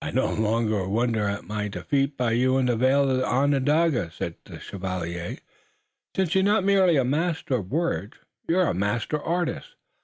[0.00, 4.36] "I no longer wonder at my defeat by you in the vale of Onondaga," said
[4.44, 5.38] the chevalier,
[6.14, 9.74] "since you're not merely a master of words, you're a master artist.